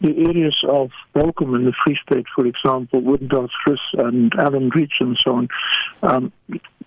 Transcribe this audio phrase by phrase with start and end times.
[0.00, 3.50] the areas of Welkom in the Free State, for example, Woodendorf,
[3.94, 5.48] and Allanridge and so on,
[6.02, 6.32] um,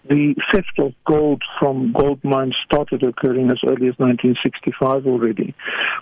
[0.09, 5.55] the theft of gold from gold mines started occurring as early as 1965 already,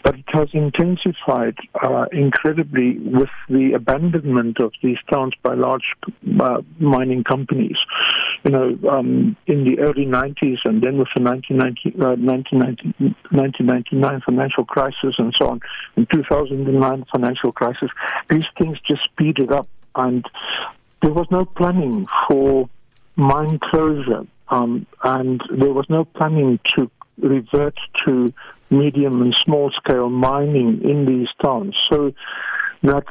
[0.04, 5.94] but it has intensified uh, incredibly with the abandonment of these towns by large
[6.40, 7.78] uh, mining companies.
[8.44, 14.21] You know, um, in the early 90s and then with the 1990, uh, 1990, 1999
[14.26, 15.60] financial crisis and so on,
[15.96, 17.90] in 2009 financial crisis,
[18.30, 20.26] these things just speeded up and
[21.02, 22.70] there was no planning for
[23.16, 28.27] mine closure, um, and there was no planning to revert to
[28.70, 31.76] medium and small scale mining in these towns.
[31.90, 32.13] So
[32.84, 33.04] that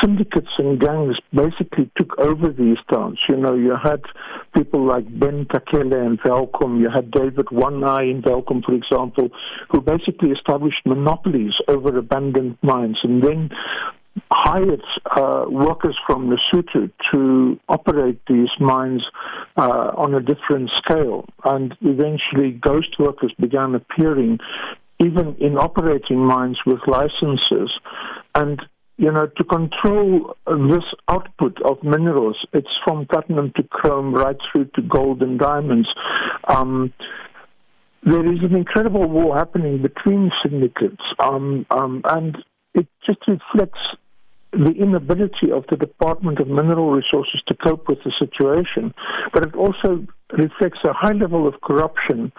[0.00, 3.18] syndicates and gangs basically took over these towns.
[3.28, 4.02] You know, you had
[4.54, 9.28] people like Ben Takele in Welkom, you had David One Eye in Welkom, for example,
[9.70, 12.98] who basically established monopolies over abandoned mines.
[13.02, 13.50] And then
[14.30, 14.82] hired
[15.16, 19.04] uh, workers from Lesotho to operate these mines
[19.56, 24.38] uh, on a different scale, and eventually ghost workers began appearing,
[25.00, 27.70] even in operating mines with licenses,
[28.34, 28.60] and
[28.98, 34.66] you know, to control this output of minerals, it's from platinum to chrome right through
[34.74, 35.88] to gold and diamonds.
[36.48, 36.92] Um,
[38.04, 42.38] there is an incredible war happening between syndicates, um, um, and
[42.74, 43.80] it just reflects
[44.52, 48.94] the inability of the Department of Mineral Resources to cope with the situation,
[49.34, 52.32] but it also reflects a high level of corruption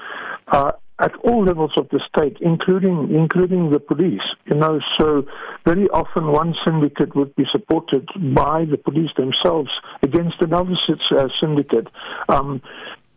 [0.48, 4.22] uh, at all levels of the state, including including the police.
[4.46, 5.26] You know, so
[5.66, 9.70] very often one syndicate would be supported by the police themselves
[10.02, 10.76] against another
[11.12, 11.88] uh, syndicate.
[12.30, 12.62] Um,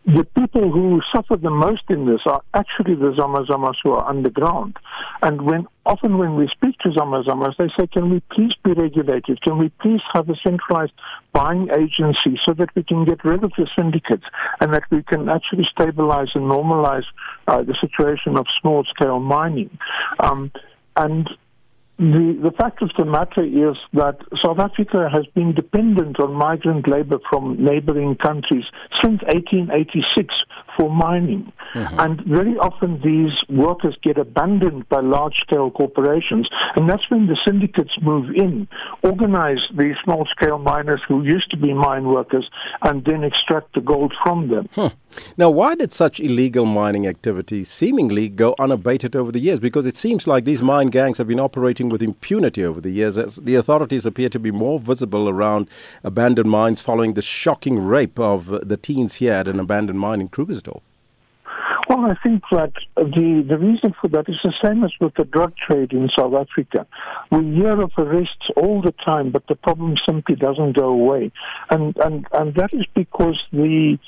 [0.06, 4.76] the people who suffer the most in this are actually the Zamazamas who are underground.
[5.22, 9.40] And when often when we speak to Zamazamas, they say, can we please be regulated?
[9.42, 10.92] Can we please have a centralized
[11.32, 14.24] buying agency so that we can get rid of the syndicates
[14.60, 17.04] and that we can actually stabilize and normalize
[17.48, 19.76] uh, the situation of small scale mining?
[20.20, 20.50] Um,
[20.96, 21.28] and
[22.00, 26.88] the, the fact of the matter is that South Africa has been dependent on migrant
[26.88, 28.64] labor from neighboring countries
[29.04, 30.34] since 1886
[30.76, 31.52] for mining.
[31.74, 32.00] Mm-hmm.
[32.00, 36.48] And very often these workers get abandoned by large scale corporations.
[36.76, 38.68] And that's when the syndicates move in,
[39.02, 42.48] organize these small scale miners who used to be mine workers,
[42.82, 44.68] and then extract the gold from them.
[44.72, 44.90] Huh.
[45.36, 49.58] Now, why did such illegal mining activities seemingly go unabated over the years?
[49.58, 53.18] Because it seems like these mine gangs have been operating with impunity over the years,
[53.18, 55.68] as the authorities appear to be more visible around
[56.04, 60.28] abandoned mines following the shocking rape of the teens here at an abandoned mine in
[60.28, 60.69] Krugersdorp.
[61.90, 65.24] Well, I think that the, the reason for that is the same as with the
[65.24, 66.86] drug trade in South Africa.
[67.32, 71.32] We hear of arrests all the time, but the problem simply doesn't go away.
[71.68, 73.98] And, and, and that is because the,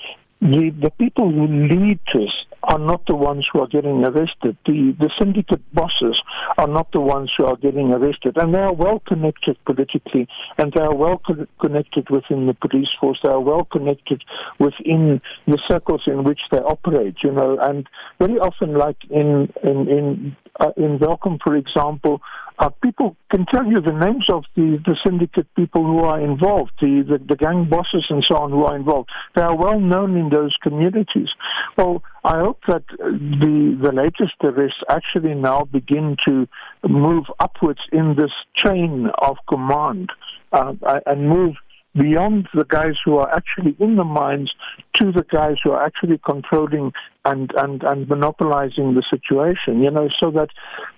[0.43, 2.31] the, the people who lead this
[2.65, 4.57] are not the ones who are getting arrested.
[4.67, 6.21] The, the syndicate bosses
[6.59, 8.37] are not the ones who are getting arrested.
[8.37, 12.89] And they are well connected politically, and they are well co- connected within the police
[13.01, 13.19] force.
[13.23, 14.23] They are well connected
[14.59, 17.59] within the circles in which they operate, you know.
[17.61, 17.89] And
[18.19, 22.21] very often, like in, in, in, uh, in Welkom, for example,
[22.63, 26.71] uh, people can tell you the names of the, the syndicate people who are involved,
[26.81, 29.11] the, the, the gang bosses and so on who are involved.
[29.35, 31.29] They are well known in those communities.
[31.77, 36.47] Well, I hope that the, the latest arrests actually now begin to
[36.89, 40.11] move upwards in this chain of command
[40.53, 40.75] uh,
[41.05, 41.57] and move
[41.95, 44.53] beyond the guys who are actually in the mines
[44.95, 46.93] to the guys who are actually controlling
[47.25, 50.49] and, and, and monopolizing the situation, you know, so that,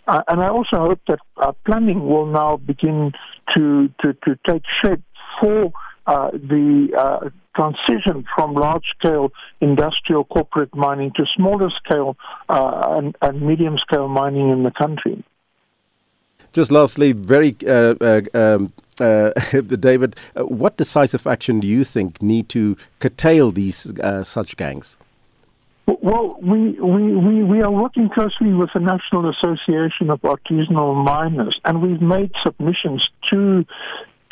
[0.06, 3.12] uh, and I also hope that uh, planning will now begin
[3.54, 5.02] to, to, to take shape
[5.40, 5.72] for
[6.06, 12.16] uh, the uh, transition from large scale industrial corporate mining to smaller scale
[12.48, 15.24] uh, and, and medium scale mining in the country.
[16.54, 22.22] Just lastly, very uh, uh, um, uh, David, uh, what decisive action do you think
[22.22, 24.96] need to curtail these uh, such gangs?
[25.86, 31.60] Well, we, we, we, we are working closely with the National Association of Artisanal Miners,
[31.64, 33.66] and we've made submissions to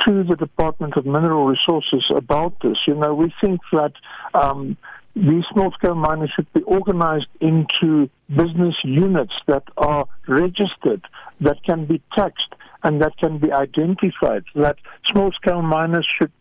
[0.07, 2.77] to the Department of Mineral Resources about this.
[2.87, 3.93] You know, we think that
[4.35, 4.77] um,
[5.15, 11.05] these small scale miners should be organized into business units that are registered,
[11.41, 14.45] that can be taxed, and that can be identified.
[14.55, 14.77] That
[15.11, 16.33] small scale miners should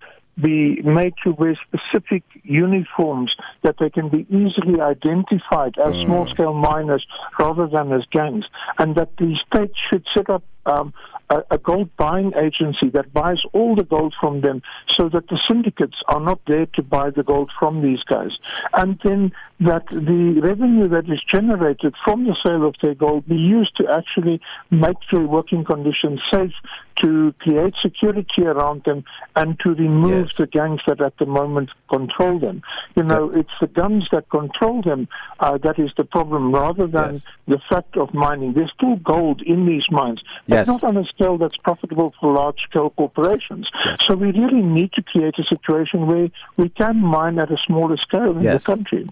[0.41, 3.33] be made to wear specific uniforms
[3.63, 6.05] that they can be easily identified as mm.
[6.05, 7.05] small scale miners
[7.37, 8.45] rather than as gangs,
[8.79, 10.93] and that the state should set up um,
[11.29, 15.39] a, a, gold buying agency that buys all the gold from them so that the
[15.47, 18.31] syndicates are not there to buy the gold from these guys.
[18.73, 19.31] And then
[19.61, 23.87] that the revenue that is generated from the sale of their gold be used to
[23.89, 24.41] actually
[24.71, 26.53] make their working conditions safe,
[27.01, 29.03] to create security around them,
[29.35, 30.37] and to remove yes.
[30.37, 32.61] the gangs that at the moment control them.
[32.95, 35.07] You know, it's the guns that control them
[35.39, 37.25] uh, that is the problem rather than yes.
[37.47, 38.53] the fact of mining.
[38.53, 40.67] There's still gold in these mines, but yes.
[40.67, 43.69] not on a scale that's profitable for large scale corporations.
[43.85, 44.05] Yes.
[44.05, 46.27] So we really need to create a situation where
[46.57, 49.09] we can mine at a smaller scale in the country.